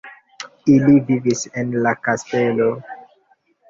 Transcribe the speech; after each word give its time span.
Ili 0.75 0.95
vivis 1.11 1.45
en 1.63 1.79
la 1.87 1.95
kastelo. 2.09 2.75